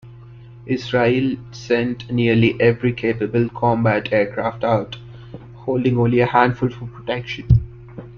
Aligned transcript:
Israel 0.65 1.37
sent 1.51 2.11
nearly 2.11 2.59
every 2.59 2.91
capable 2.91 3.47
combat 3.49 4.11
aircraft 4.11 4.63
out, 4.63 4.97
holding 5.57 5.95
only 5.99 6.21
a 6.21 6.25
handful 6.25 6.69
for 6.71 6.87
protection. 6.87 7.45